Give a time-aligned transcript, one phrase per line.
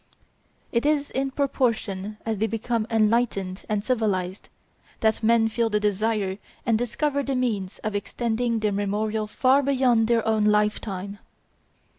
[0.71, 4.49] It is in proportion as they become enlightened and civilized,
[5.01, 10.07] that men feel the desire and discover the means of extending their memorial far beyond
[10.07, 11.19] their own lifetime.